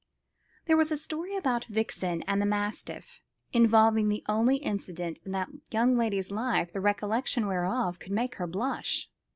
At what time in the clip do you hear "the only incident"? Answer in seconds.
4.09-5.19